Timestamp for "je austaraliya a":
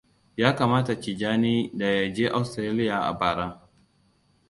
2.13-3.11